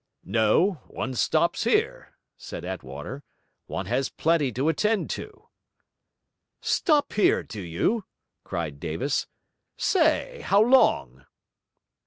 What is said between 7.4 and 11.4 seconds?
do you?' cried Davis. 'Say, how long?'